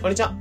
[0.00, 0.32] こんにちは。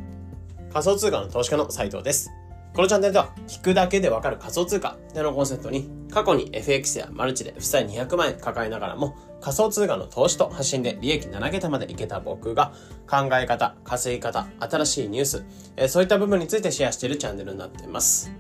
[0.72, 2.30] 仮想通貨の投資家の斉藤です。
[2.76, 12.72] このチャンネルでは、聞くだけでわかる仮想通貨ってのコンセプトに、過去に FX やマルチで負債200万円抱えながらも、仮想通貨の投資と発信で利益7桁までいけた僕が、
[13.10, 15.44] 考え方、稼ぎ方、新しいニュース、
[15.76, 18.32] えそういった部分についてシェアしているチャンネルになっています。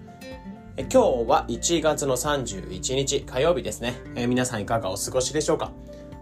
[0.77, 0.97] え今日
[1.27, 3.95] は1月の31日火曜日ですね。
[4.15, 5.71] え皆さんいかがお過ごしでしょうか？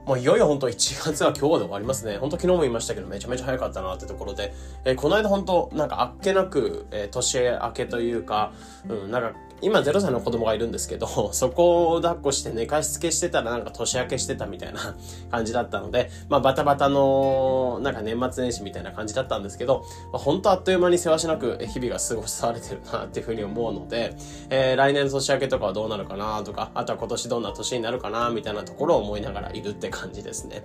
[0.06, 2.18] もういよいよ本当1月は今日で終わりますね。
[2.18, 4.54] 本当昨日も言いましたけどめちゃめちゃ早かったなってところで、
[4.86, 8.54] えー、この間本当なんかあっけなく、えー、年明けというか、
[8.88, 14.96] うん、なんか今0歳の子供がいるんですけど、 そこを抱っこして寝かしつけしてたらなんか年明けしてたみたいな
[15.32, 24.16] 感じだったので、まあバタバタのなんか年末年始みたいな感じだったんですけど、まあ、本当あっという間に世話しなく日々が過ごされてるなっていうふうに思うので、
[24.50, 30.64] えー、来年年明けとかはどうなるかなとか、あとは今年どんな年になるかなみたいなところを思いながらいるって感じですね。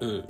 [0.00, 0.24] うん。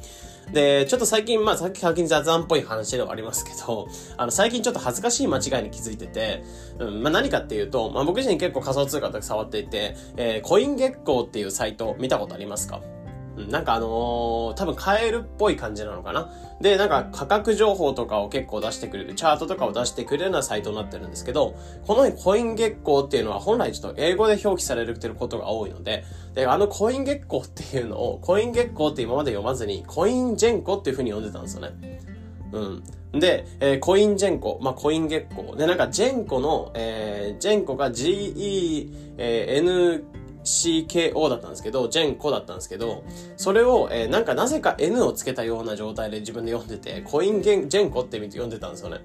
[0.52, 6.42] で、ちょっと最近、まあ、さっき最近雑談っぽい話ではありますけど、あの、最近ちょっと恥ずかしい間違いに気づいてて、
[6.80, 12.80] うん、まあ、何かっていうと、まあ、僕自身結構仮想通貨とか触っていて、えー、コイン月光っていうサイト見たことありますか？
[13.48, 16.30] なんかあのー、多分買えるっぽい感じなのかな。
[16.60, 21.54] で、なんか価格情報とかを結構出してくれる、チャートとかを出してくれるようなサイトになってるんですけど、
[21.86, 32.00] このコイン月光っていうのは本来ちょっと英語で表記されるってることが多いので、で、あのコイン月光っていうのを、コイン月光って今まで読まずに、コインジェンコっていう風に読んでたんですよね。
[32.52, 32.82] うん。
[33.12, 35.56] で、えー、コインジェンコ、まあ、コイン月光。
[35.56, 38.90] で、なんか、ジェンコの、えー、ジェンコが GENK
[40.44, 43.04] CKO だったんですけど、ジェンコだったんですけど、
[43.36, 49.00] それを、えー、なんかなぜか N をつけたような状態で自分で読んでて、コインゲンジェンコって意味で読んでたんですよね。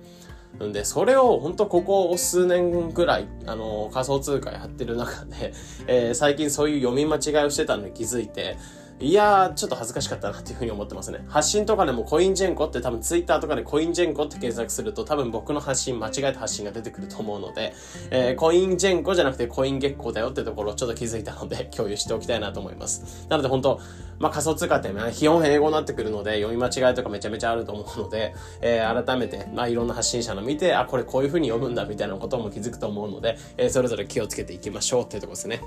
[0.63, 5.53] んで、それを本当ここ数年ぐらい、あのー、仮想通貨やってる中で、
[5.87, 8.57] えー、最近そういう読み間違いをしてたのに気づいて、
[9.01, 11.25] いやー、ちょっと恥ずかしかったなっていうふうに思ってますね。
[11.27, 17.73] 発信とかでもコインジェンコって多分ツイッターとかでコインジェンコって検索すると多分僕の発信、間違えた発信が出てくると思うので、
[18.09, 23.27] えー、コインジェンコじゃなくてコイン月光だよってところをちょっと気づいたので共有しておきたいなと思います。
[23.27, 23.81] なので本当
[24.17, 35.61] まあ仮想通貨って、ね、基本英語になってくるので読み間違いとかめちゃめちゃあると思うので、えー、改めて、まあいろんな発信者の見て、あ、これこういうふうに読むんだみたいなことも気づくと思うので、えー、それぞれ気をつけていきましょうっていうとこですね。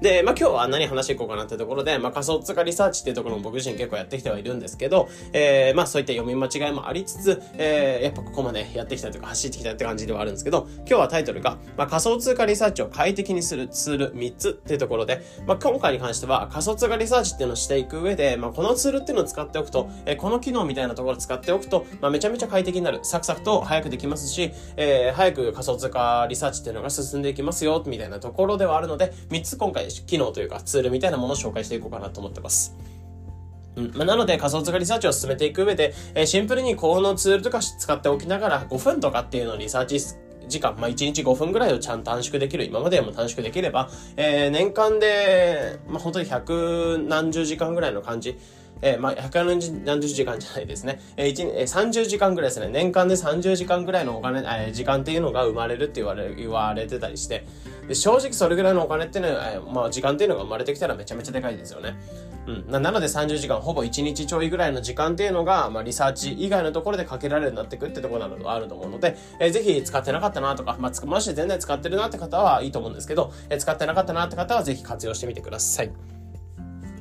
[0.00, 23.00] で、まあ、今日は何話していこうかなってところで、まあ、仮想通貨リサーチっていうところも僕自身結構やってきてはいるんですけど、えー、まあ、そういった読み間違いもありつつ、えー、やっぱここまでやってきたとか走ってきたって感じではあるんですけど、今日はタイトルが、まあ、仮想通貨リサーチを快適にするツール3つっていうところで、まあ、今回に関しては仮想通貨リサーチっていうのをしていく上で、まあ、このツールっていうのを使っておくと、えー、この機能みたいなところを使っておくと、まあ、めちゃめちゃ快適になる。
[23.02, 32.76] サクサクと早くできますし、えー、早く仮想通貨リサーチっていうのが進んでいきますよ、みたいなところではあるので、3つ今回機能というかツールみたいなものを紹介していこうかなと思ってます。
[33.76, 40.00] うんま、なので仮想通貨リサーチを進めていく上で、えー、シンプルにこのツールとか使っておきながら5分とかっていうのをリサーチ
[40.48, 48.38] 時間、まあ、1日5分ぐらいをちゃんと短縮できる、今までも短縮できれば、えー、年間で、まあ、本当に百何十時間ぐらいの感じ、
[48.82, 51.00] えー、まあ、140何十時間じゃないですね。
[51.16, 52.68] えー、1、えー、30時間ぐらいですね。
[52.68, 57.44] 年間で30時間ぐらいのお金、えー、時間っていうのが生まれるって言われ、言われてたりして、
[57.88, 61.96] で正直それぐらいのお金っていうのは、えー、まあ、時間っていうのが生まれてきたらめちゃめちゃでかいですよね。
[62.46, 62.70] うん。
[62.70, 76.17] なので30時間、ほぼ1日ちょいぐらいの時間っていうのが、まあ、リサーチ以外のところでかけられるようになってくってところなのがあると思うので、えー、ぜひ使ってなかったなとか、まあ、もし全然使ってるなって方はいいと思うんですけど、えー、使ってなかったなって方はぜひ活用してみてください。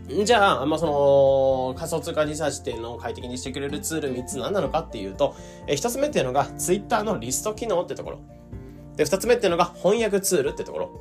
[0.07, 5.35] じゃあ、まあ、その、仮想通貨リサーチっていうのを快適にしてくれるツール3つ何なのかっていうと、
[5.67, 8.19] え1つ目っていうのが Twitter のリスト機能ってところ。
[8.95, 10.91] で、2つ目っていうのが翻訳ツールってところ。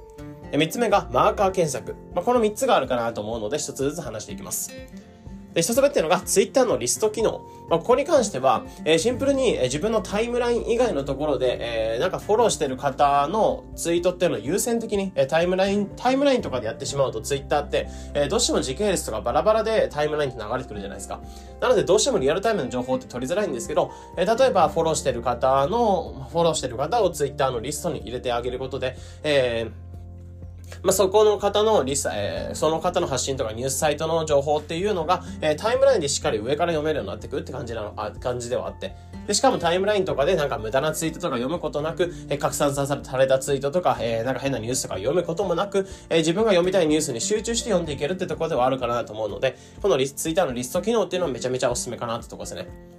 [0.51, 1.95] 3つ目がマーカー検索。
[2.15, 4.73] まあ、この3つがあるかなと思うので、1つずつ話していきます。
[5.57, 7.41] で、一つ目っていうのが Twitter のリスト機能。
[7.71, 21.21] まあ、ここに関しては、えー、シンプルに、えー、自分のタイムライン以外のところで、えー、なんかフォローしてる方のツイートっていうのを優先的に、えー、タイムライン、タイムラインとかでやってしまうと Twitter って、えー、どうしても時系列とかバラバラでタイムラインって流れてくるじゃないですか。
[21.63, 29.86] なのでどうしてもリアルタイムの情報って取りづらいんですけど、えー、例えばフォローしてる方の、フォローしてる方を Twitter のリストに入れてあげることで、えー
[30.83, 38.95] まあ、そこの方のリス、えー、その方の発信とかニュースサイトの情報っていうのが、えー、タイムラインでしっかり上から読めるようになってくるって感じなの、あ、感じではあって。
[39.27, 52.96] で、しかもタイムラインとかでなんか無駄なツイートとか読むことなく、えー、拡散させたれたツイートとか、えー、なんか変なニュースとか読むこともなく、えー、自分が読みたいニュースに集中して読んでいけるってところではあるかなと思うので、このリツイッターのリスト機能っていうのはめちゃめちゃおすすめかなってとこですね。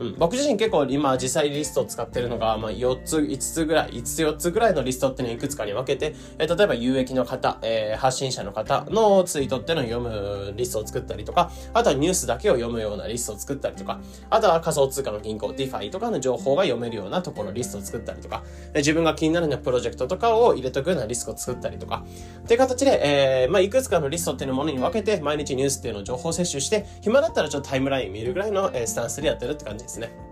[0.00, 14.00] うん、僕自身結構今実際リストを使ってるのが、まあ、4つ、5つぐらい、5つ4つぐらいのリストっていうのをいくつかに分けて、えー、例えば有益の方、えー、発信者の方のツイートっていうのを読むリストを作ったりとか、あとはニュースだけを読むようなリストを作ったりとか、
[14.30, 18.42] あとは仮想通貨の銀行、DeFi とかの情報が読めるようなところリストを作ったりとか、
[18.74, 22.04] 自分が気になるようなプロジェクトとかを入れとくようなリストを作ったりとか、
[22.42, 29.89] っていう形で、えー、まあ、いくつかのリストっていうものに分けて、毎日ニュースっていうのを情報摂取して、暇だったらちょっとタイムライン見るぐらいの、えスタンスでやってるって感じ。
[29.89, 30.30] ですですね。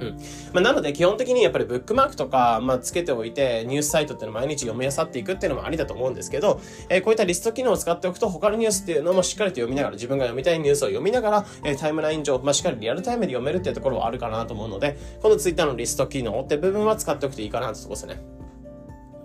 [0.00, 0.18] うん。
[0.52, 18.35] まあ、なので基本的にやっぱりブックマークとか、まあ、つけておいて、ニュースサイトっていうのを毎日読み漁っていくっていうのもありだと思うんですけど、えー、こういったリスト機能を使っておくと、他のニュースっていうのもしっかりと読みながら、自分が読みたいニュースを読みながら、えー、タイムライン上、まあ、しっかりリアルタイムで読めるっていうところはあるかなと思うので、この Twitter のリスト機能って部分は使っておくといいかなってとこですね。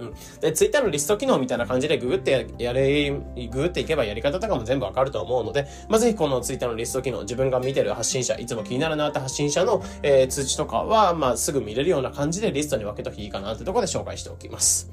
[0.01, 0.13] うん。
[0.39, 14.89] で、ツイッターのリスト機能みたいな感じでググってやれ、ググっていけばやり方とかも全部わかると思うので、まあ、ぜひこのツイッターのリスト機能、自分が見てる発信者、いつも気になるなって発信者の、えー、通知とかは、まあ、すぐ見れるような感じでリストに分けときいいかなってところで紹介しておきます。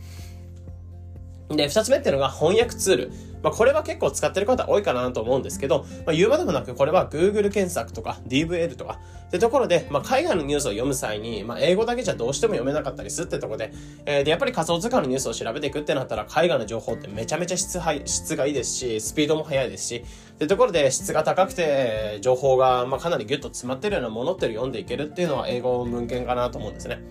[1.51, 3.13] で、二つ目っていうのが翻訳ツール。
[3.43, 8.99] まあ、これは結構使ってる方多いかなと思うんですけど、まあ、言うまでもなく、これは Google 検索とか DVL とか、
[9.29, 13.73] ってところで、まあ、海外のニュースを読む際に、まあ、英語だけじゃどうしても読めなかったりするってところで、
[14.07, 27.03] えー、で、やっぱり仮想通貨のニュースを調べていくってなったら、海外の情報ってめちゃめちゃ質質がいいですし、スピードも速いですし、ってところで質が高くて、情報が、まあ、かなりギュッと詰まってるようなものっていうのを読んでいけるっていうのは英語文献かなと思うんですね。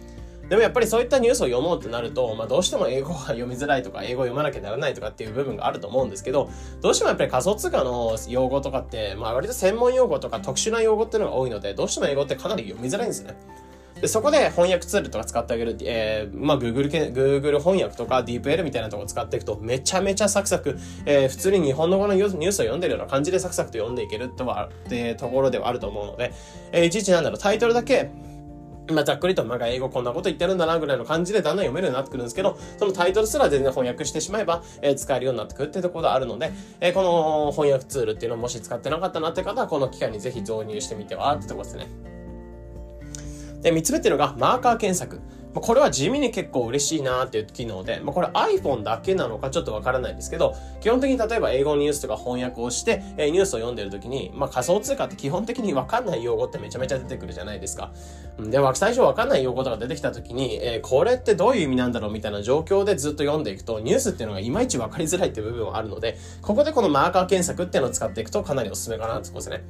[0.50, 6.50] でもやっぱりそういったニュースを読もうってなると、まあどうしても英語が読みづらいとか、英語を読まなきゃならないとかっていう部分があると思うんですけど、
[6.82, 13.36] どうしてもやっぱり仮想通貨の用語とかって、まあ割と専門用語とか特殊な用語っていうのが多いので、どうしても英語ってかなり読みづらいんですね。
[14.02, 26.32] で、そこで翻訳ツールとか使ってあげる、えー、まあ、Google、Google 翻訳とか DeepL みたいなとこ使っていくと、めちゃめちゃサクサク、えー、普通に日本の語のニュースを読んでるような感じでサクサクと読んでいけるとは、ってところではあると思うので、
[26.72, 28.12] えー、いちいちなんだろう、タイトルだけ、
[28.94, 41.88] まあ、ざっくりと、まあ、英語こんなこと言ってるんだな、ぐらいの感じでだんだん読めるようになってくるんですけど、そのタイトルすら全然翻訳してしまえば、えー、使えるようになってくるってところがあるので、えー、この翻訳ツールっていうのをもし使ってなかったなって方は、この機会にぜひ導入してみては、ってところですね。
[43.62, 45.19] で、三つ目っていうのが、マーカー検索。
[45.54, 57.92] まこれは地味に結構嬉しいなっていう機能で、まあ、これ iPhone だけなのかちょっとわからないんですけど、基本的に例えば英語ニュースとか翻訳をして、えー、ニュースを読んでる時に、まあ、仮想通貨って基本的にわかんない用語ってめちゃめちゃ出てくるじゃないですか。
[58.40, 69.64] で、最初わかんない用語とか出てきた時に、えー、これってどういう意味なんだろうみたいな状況でずっと読んでいくと、ニュースっていうのがいまいちわかりづらいっていう部分はあるので、ここでこのマーカー検索っていうのを使っていくとかなりおすすめかなってことですね。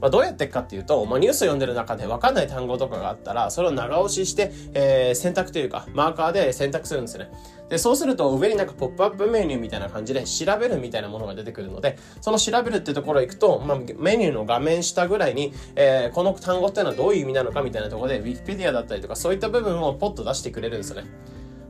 [0.00, 7.30] まあ、どうやっていくかっていうと、まあ、ニュースを読んでる中で分かんない単語とかがあったら、それを長押しして、えー、選択というか、マーカーで選択するんですね。
[7.68, 21.08] で、そうすると上になんかポップアップメニューみたいな感じで調べるみたいなものが出てくるので、その調べるってところ行くと、まあ、メニューの画面下ぐらいに、えー、この単語っていうのはどういう意味なのかみたいなところで、Wikipedia だったりとかそういった部分をポッと出してくれるんですよね。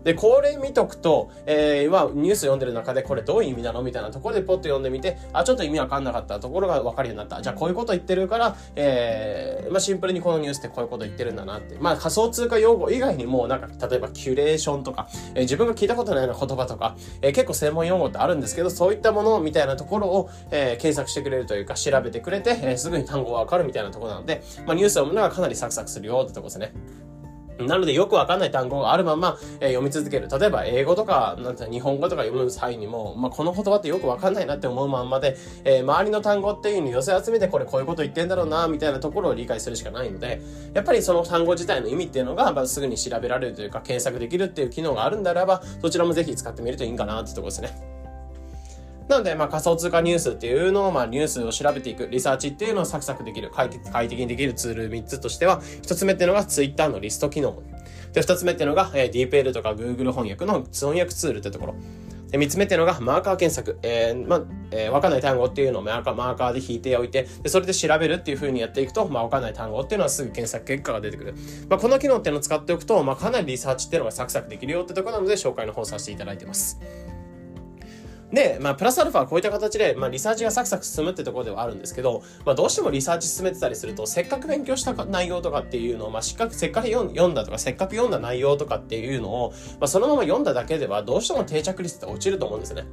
[0.04, 7.42] で、これ見とくと、えー、はニュース読んでる中でこれどういう意味なのみたいなところでポッと読んでみて、あ、ちょっと意味わかんなかったところがわかるようになった。
[7.42, 11.76] じゃあこういうこと言ってるから、えー、まあシンプルにこのニュースってこういうこと言ってるんだなって。
[11.78, 26.72] まあ仮想通貨用語以外にも、なんか例えばキュレーションとか、えー、自分が聞いたことないような言葉とか、えー、結構専門用語ってあるんですけど、そういったものみたいなところを、えー、検索してくれるというか、調べてくれて、えー、すぐに単語がわかるみたいなところなので、まあニュースを読むのがかなりサクサクするよってとこですね。
[27.66, 30.28] なのでよくわかんない単語があるまま、えー、読み続ける。
[30.28, 40.40] 例えば英語とか、なんて日本語とか読む際にも、まあ、この言葉ってよくわかんないなって思うまんまで、えー、周りの単語っていうのを寄せ集めてこれこういうこと言ってんだろうな、みたいなところを理解するしかないので、
[40.74, 47.99] やっぱりその単語自体の意味っていうのが、まあ、すぐに調べられるというか検索できるっていう機能があるんであれば、そちらもぜひ使ってみるといいんかなってとこですね。
[49.10, 57.60] なので、まあ、仮想通貨ニュースっていうのを、まあ、ニュースを調べていく、リサーチっていうのをサクサクできる、快適快適にできるツール3つとしては、1つ目っていうのが Twitter のリスト機能。
[58.12, 61.74] で、2つ目っていうのが、えー、DeepL とか Google 翻訳の翻訳ツールってところ。
[62.30, 63.80] で、3つ目っていうのが、マーカー検索。
[63.82, 71.34] えー、まあえー、わかんない単語っていうのをマーカー、マーカーで引いておいて、で、それで調べるっていう風にやっていくと、まあ、わかんない単語っていうのはすぐ検索結果が出てくる。
[71.68, 76.78] まあ、この機能っていうのを使っておくと、まあ、かなりリサーチっていうのがサクサクできるよってところなので、紹介の方させていただいてます。
[78.32, 92.84] で、まあ、プラスアルファはこういった形で、まあ、リサーチがサクサク進むってところではあるんですけど、まあ、どうしてもリサーチ進めてたりすると、せっかく勉強した内容とかっていうのを、まあ、せっかく読んだとか、せっかく読んだ内容とかっていうのを、まあ、そのまま読んだだけでは、どうしても定着率って落ちると思うんですね。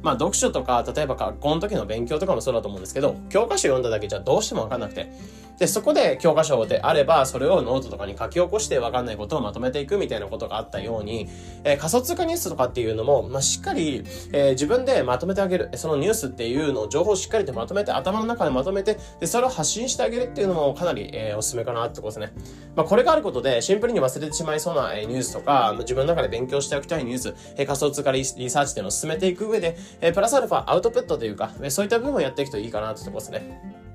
[0.00, 5.10] まあ、読書とか、例えば学校の時の勉強とかもそうだと思うんですけど、教科書読んだだけじゃどうしてもわかんなくて。
[5.58, 11.28] で、そこで教科書であれば、それをノートとかに書き起こして分かんないことをまとめていくみたいなことがあったように、
[11.64, 15.70] えー、仮想通貨ニュースとかっていうのも、まあ、しっかり、えー、自分でまとめてあげる。
[15.74, 22.32] そのニュースっていうのを情報をしっかりとまとめて、頭の中でまとめて、で、それを発信してあげるっていうのもかなり、えー、おすすめかなってことですね。
[22.76, 33.87] まあ、これがあることで、シンプルに忘れてしまいそうな、えニュースとか、自分の中で勉強しておきたいニュース、え仮想通貨リサーチっていうのを進めていく上で、えプラスアルファアウトプットというか、そういった部分をやっていくといいかなってことですね。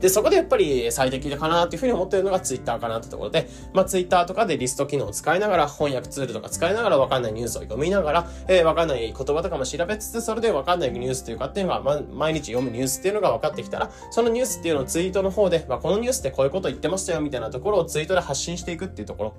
[0.00, 19.34] で、そこでやっぱり最適かなっていうふうに思ってるのが Twitter かなってところで、まあ Twitter とかでリスト機能を使いながら、翻訳ツールとか使いながらわかんないニュースを読みながら、えー、わかんない言葉とかも調べつつ、それでわかんないニュースというかっていうのが、ま、毎日読むニュースっていうのが分かってきたら、そのニュースっていうのをツイートの方で、まあこのニュースってこういうこと言ってましたよみたいなところをツイートで発信していくっていうところ。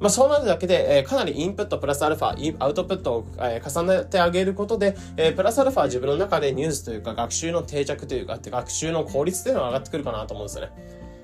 [0.00, 10.72] まあ、そうなるだけで、えー、かなりインプットプラスアルファ、アウトプットを、えー、重ねてあげることで、えー、プラスアルファ自分の中でニュースというか学習の定着というか、学習の効率というのが上がってくるかなと思うんですよね。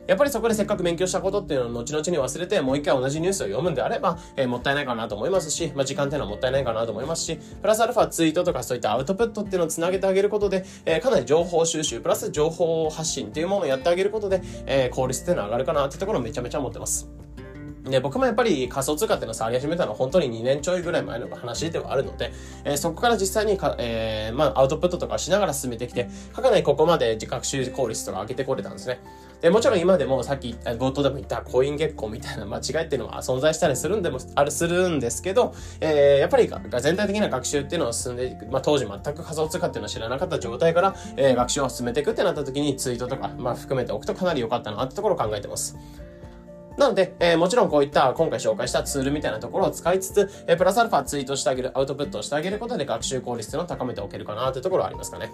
[0.06, 17.23] やっぱりそこでせっかく勉強したことっていうのを後々に忘れて、もう一回同じニュースを読むんであれば、えー、もったいないかなと思いますし、まあ、時間っていうのはもったいないかなと思いますし、プラスアルファツイートとかそういったアウトプットっていうのをつなげてあげることで、えー、かなり情報収集、プラス情報発信っていうものをやってあげることで、えー、効率っていうのは上がるかなっていうところをめちゃめちゃ思ってます。
[17.84, 22.32] で、僕もやっぱり仮想通貨っていうのを触り始めたのは本当に2年ちょいぐらい前の話ではあるので、
[22.64, 29.00] えー、そこから実際にか、えー、まあ、アウトプットとかしながら進めてきて、かなりここまで学習効率とか上げてこれたんですね。
[29.42, 36.50] で、もちろん今でもさっき冒頭でも言ったコイン月光みたいな間違いっていうのは存在したりするんでも、ある、するんですけど、えー、やっぱり
[36.80, 45.76] 全体的な学習っていうのを進んでいく、まあ当時全く仮想通貨っていうのを知らなかった状態から、えー、学習を進めていくってなった時にツイートとか、まあ含めておくとかなり良かったなってところを考えてます。
[46.76, 55.30] なので、えー、もちろんこういった今回紹介したツールみたいなところを使いつつ、えー、プラスアルファツイートしてあげる、アウトプットをしてあげることで学習効率というのを高めておけるかなというところはありますかね。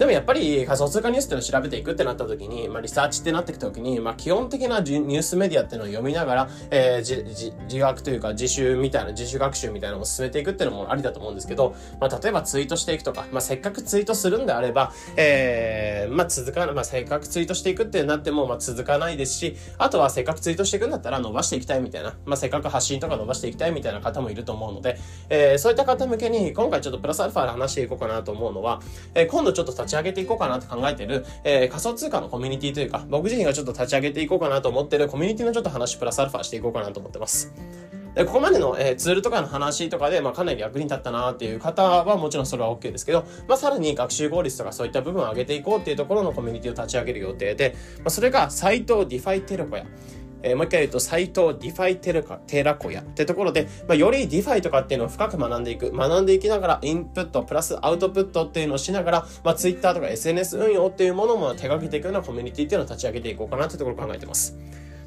[0.00, 24.96] でもやっぱり仮想通貨ニュースっていうのを調べていくってなった時に、まあリサーチってなっていく時に、まあ基本的なニュースメディアっていうのを読みながら、えー、自自学というか自習みたいな、自主学習みたいなのを進めていくっていうのもありだと思うんですけど、まあ例えばツイートしていくとか、まあせっかくツイートするんであれば、えー、まあ続かない、まあせっかくツイートしていくってなっても、まあ続かないですし、あとはせっかくツイートしていくんだったら伸ばしていきたいみたいな、まあせっかく発信とか伸ばしていきたいみたいな方もいると思うので、
[25.28, 28.80] えー、そういった方向けに今回ちょっとプラスアルファで話していこうかなと思うのは、
[29.14, 37.52] えー、今度ちょっと立ち上げていこうかなと考えてる、えー、仮想通貨のコミュニティというか、僕自身がちょっと立ち上げていこうかなと思ってるコミュニティのちょっと話プラスアルファしていこうかなと思ってます。
[38.14, 49.86] で、ここまでの、えー、ツールとかの話とかで、まあ、かなり役に立ったなっていう方はもちろんそれは OK ですけど、まあ、さらに学習効率とかそういった部分を上げていこうっていうところのコミュニティを立ち上げる予定で、まあ、それがサイトディファイテロコや、
[50.42, 55.92] えー、もう一回言うと、サイト DeFi テラ寺子屋ってところで、まあ、より DeFi とかっていうのを深く学んでいく。
[55.92, 64.56] 学んでいきながら、インプットプラスアウトプットっていうのをしながら、まあ、Twitter とか SNS 運用っていうものも手掛けていくようなコミュニティっていうのを立ち上げていこうかなってところを考えてます。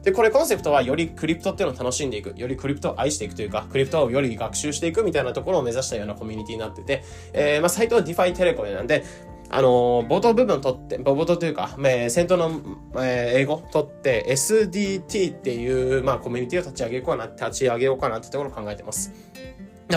[0.04, 9.06] で、これコンセプトはよりクリプトっていうのを楽しんでいく、よりクリプトを愛していくというか、クリプトをより学習していくみたいなところを目指したようなコミュニティになってて、えー、まあ、サイトは DeFi 寺子なんで、
[9.56, 12.62] あの、冒頭部分取って、冒頭というか、えー、先頭の、
[12.96, 19.14] えー、英語取って、SDT っていう、まあ、コミュニティを立ち上げようかな、立ち上げようかなってところを考えてます。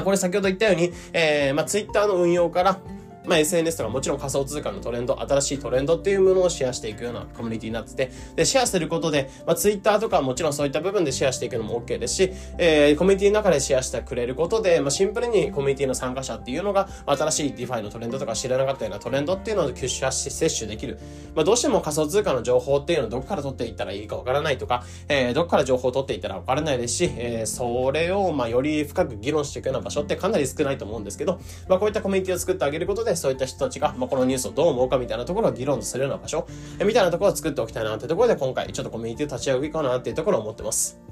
[0.05, 2.79] これ先ほど言ったように、えー、まあ、Twitter の運用から、
[3.27, 20.99] まあ、SNS とかもちろん仮想通貨のトレンド、新しいトレンドっていうものをシェアしていくようなコミュニティになってて、で、シェアすることで、まあ、Twitter とかもちろんそういった部分でシェアしていくのも OK ですし、えー、コミュニティの中でシェアしてくれることで、まあ、シンプルにコミュニティの参加者っていうのが、新しい DeFi のトレンドとか知らなかったようなトレンドっていうのを吸収し、摂取できる。
[21.35, 36.47] まあ、どうしても仮想通貨の情報っていうのをどこから取っていったらいいかわからないとか、えー、どこから情報を取っていったらわからないですし、えー、それを、まあ、より深く議論していくような場所ってかなり少ないと思うんですけど、まあ、こういったコミュニティを作ってあげることで、そういった人たちが、まあ、このニュースをどう思うかみたいなところを議論するような場所、
[36.79, 41.06] えみたいなところを作っておきたいなってところで今回ちょっとコミュニティを立ち上げようかなっていうところを思ってます。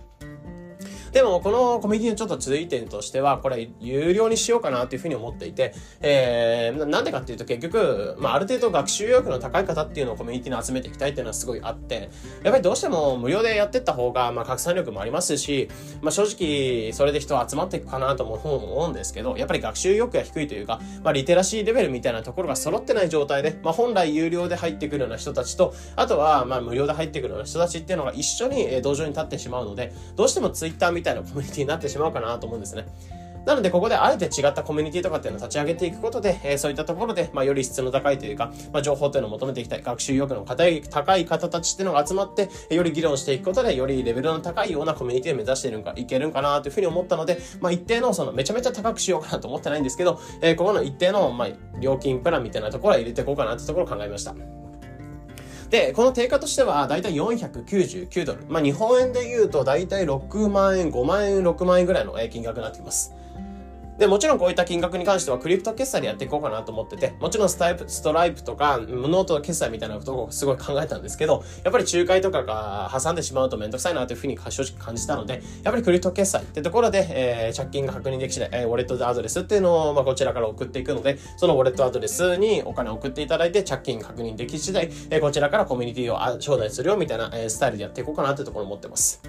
[1.15, 12.11] でも、このコミュニティのちょっと注意点としては、これ、有料にしようかなっていうふうに思っていて、えー、なんでかっていうと結局、まあ、ある程度学習意欲の高い方っていうのをコミュニティに集めていきたいっていうのはすごいあって、
[12.43, 15.69] やっぱりどうしても無料でやってった方が、まあ、拡散力もありますし、
[16.03, 32.87] まあ、正直、それで人集まっていくかなとも思うんですけど、やっぱり学習意欲が低いというか、まあ、リテラシーレベルみたいなところが揃ってない状態で、まあ、本来有料で入ってくるような人たちと、あとは、まあ、無料で入ってくるような人たちっていうのが一緒に道場に立ってしまうので、どうしてもツイッターみたいなコミュニティになってしまうかなと思うんですね。
[33.47, 51.49] なので、ここであえて違ったコミュニティとかっていうのを立ち上げていくことで、えー、そういったところで、まあ、より質の高いというか、まあ、情報っていうのを求めていきたい、学習意欲の高い高い方たちっていうのが集まって、より議論していくことで、よりレベルの高いようなコミュニティを目指しているんか、いけるんかなというふうに思ったので、まあ、一定の、その、めちゃめちゃ高くしようかなと思ってないんですけど、えー、ここの一定の、まあ、
[51.81, 54.64] 料金プランみたいなところは入れていこうかなってところを考えました。
[55.71, 58.45] で、この定価としては、だいたい499ドル。
[58.49, 63.15] まあ、日本円で言うと、だいたい6万円、5万円、6万円ぐらいの金額になってきます。
[63.99, 89.23] で、もちろんこういった金額に関してはクリプト決済でやっていこうかなと思ってて、もちろんスタイプ、ストライプとか、ノート決済みたいなことをすごい考えたんですけど、やっぱり仲介とかが挟んでしまうとめんどくさいなというふうに正直感じたので、やっぱりクリプト決済ってところで、えー、着金が確認でき次第、えー、ウォレットアドレスっていうのを、まあ、こちらから送っていくので、そのウォレットアドレスにお金を送っていただいて、着金確認でき次第、えー、こちらからコミュニティを招待するよみたいな、えー、スタイルでやっていこうかなというところを思ってます。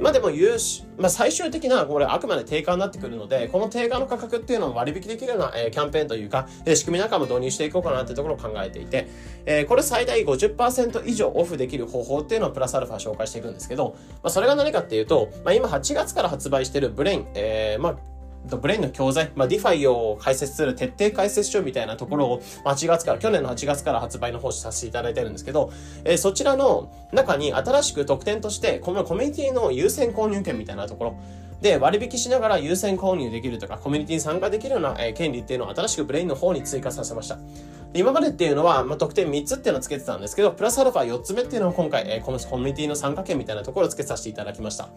[0.00, 9.08] まあでも融資、まあ最終的なこれあくまで定価になってくるので、この定価の価格っていうのを割引できるような、えー、キャンペーンというか、えー、仕組みなんかも導入していこうかなっていうところを考えていて、
[9.46, 17.96] えー、これ最大50%以上オフできる方法っていうのをプラスアルファ紹介していくんですけど、まあそれが何かっていうと、まあ今8月から発売してるブレイン、えー、まあ
[18.48, 25.72] ブレインの教材、まあ、DeFi を解説する徹底解説書みたいなところを、8月から、去年の8月から発売の方させていただいてるんですけど、
[26.04, 31.16] えー、そちらの中に新しく特典として、このコミュニティの優先購入権みたいなところ、
[31.60, 37.38] で、割引しながら優先購入できるとか、コミュニティに参加できるような、えー、権利っていうのを新しくブレインの方に追加させました。
[37.94, 44.88] 今までっていうのは、まあ、特典3つっていうのをつけてたんですけど、プラスアルファ4つ目っていうのを今回、えー、このコミュニティの参加権みたいなところをつけさせていただきました。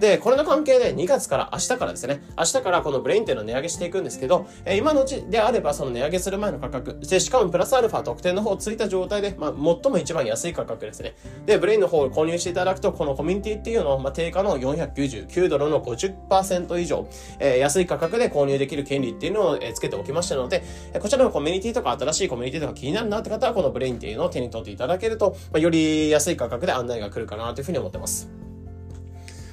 [0.00, 11.14] で、これの関係で2月から明日からですね、明日からこのブレインっていうのを値上げしていくんですけど、えー、今のうちであればその値上げする前の価格、で、しかもプラスアルファ特典の方をついた状態で、まあ、最も一番安い価格ですね。
[11.46, 17.08] で、ブレインの方を購入していただくと、このコミュニティっていうのを、まあ、定価の499ドルの50%以上、
[17.40, 20.62] えー、安い価格で購入できる権利っていうのを、えー、つけておきましたので、
[20.92, 28.47] え、こちらのコミュニティとか新しいコミュニティとか気になるなって方は、このブレインっていうのを手に取っていただけると、まあ、より安い価格で案内が来るかなというふうに思ってます。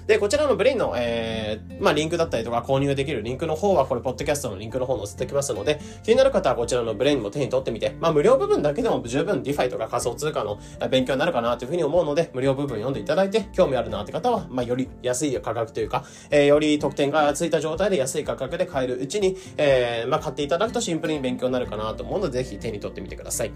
[0.08, 10.60] で、こちらのブレインの、えー、まあ、リンクだったりとか購入できるリンクの方は、これ、ポッドキャストのリンクの方載せておきますので、気になる方はこちらのブレインも手に取ってみて、まあ、無料部分だけでも十分 DeFi とか仮想通貨の
[10.92, 23.52] 勉強になるかなというふうに思うので、無料部分読んでいただいて、興味あるなって方は、まあ、より安い価格というか、えー、より特典がついた状態で安い価格で買えるうちに、えー、まあ、買っていただくとシンプルに勉強になるかなと思うので、ぜひ手に取ってみてください。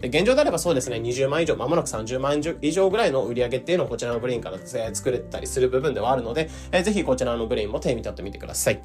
[0.00, 8.80] で現状であればそうですね、20万以上、まもなく30万以上ぐらいの売り上げっていうのをこちらのブレインから、作れたりする部分ではあるので、えー、ぜひこちらのブレインも手に取ってみてください。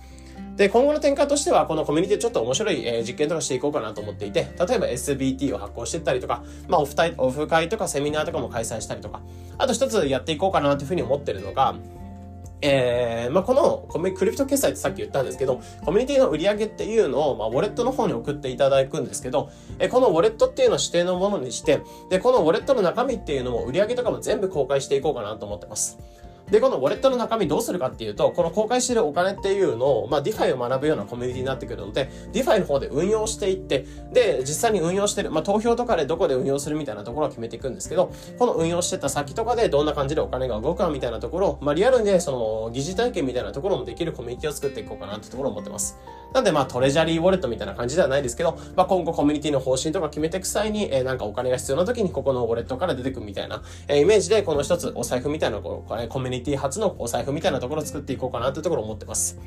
[0.58, 9.22] で、今後の展開としては、このコミュニティちょっと面白い、えー、実験とかしていこうかなと思っていて、例えば SBT を発行していったりとか、まあオフ会、オフ会とかセミナーとかも開催したりとか、
[9.58, 11.76] あと一つやっていこうかなというふうに思ってるのが、
[12.62, 26.00] えー、まあ、このコミクリプト決済ってさっき言ったんですけど、コミュニティの売り上げっていうのを、まあ、ウォレットの方に送っていただくんですけど、え、このウォレットっていうのを指定のものにして、で、このウォレットの中身っていうのも売り上げとかも全部公開していこうかなと思ってます。
[26.52, 45.98] で、このウォレットの中身どうするかっていうと、この公開してるお金っていうのを、まあ、DeFi を学ぶようなコミュニティになってくるので、DeFi の方で運用していって、で、実際に運用してる、まあ、投票とかでどこで運用するみたいなところを決めていくんですけど、この運用してた先とかでどんな感じでお金が動くかみたいなところを、まあ、リアルでその疑似体験みたいなところもできるコミュニティを作っていこうかなってところを思ってます。
[46.34, 59.40] なんでまあトレジャリーウォレットみたいな感じではないですけど、まあ今後コミュニティの方針とか決めていく際に、えー、なんかお金が必要な時にここのウォレットから出てくるみたいな、えー、イメージでこの一つお財布みたいなこう、コミュニティ初のお財布みたいなところを作っていこうかなというところを思ってます。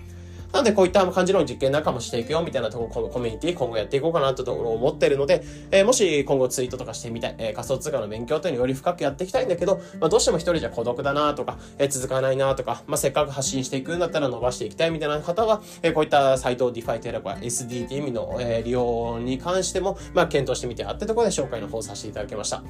[0.53, 22.63] なので、こういった感じの実験なんかもしていくよ、みたいなところ、コミュニティ今後やっていこうかなというところを思ってるので、えー、もし今後ツイートとかしてみたい、えー、仮想通貨の勉強というのをより深くやっていきたいんだけど、まあ、どうしても一人じゃ孤独だなとか、えー、続かないなとか、まあ、せっかく発信していくんだったら伸ばしていきたいみたいな方は、えー、こういったサイト、ディファイテレコや SDT の、えー、利用に関しても、まあ、検討してみてねってところで紹介の方させていただきました。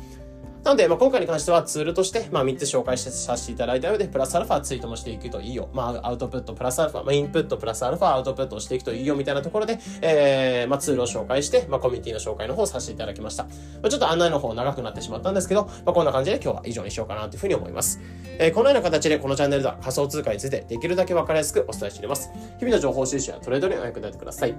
[0.69, 5.71] なので、まあ、今回に関してはツールとして、まあ、3つ紹介させていただいた上で、プラスアルファツイートもしていくといいよ。
[5.73, 13.45] まあ、アウトプットプラスアルファ、まあ、インプットプラスアルファ、アウトプットをしていくといいよみたいなところで、えー、まあ、ツールを紹介して、まあ、コミュニティの紹介の方をさせていただきました。
[13.45, 13.51] ま
[13.85, 17.99] あ、ちょっと案内の方長くなってしまったんですけど、まあ、こんな感じで今日は以上にしようかなというふうに思います。
[18.39, 22.31] えー、このような形でこのチャンネルでは仮想通貨についてできるだけわかりやすくお伝えしています。
[22.59, 24.53] 日々の情報収集やトレードにお役立てください。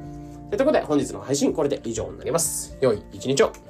[0.49, 2.75] ということで、本日の配信これで以上になります。
[2.81, 3.68] 良い一日を。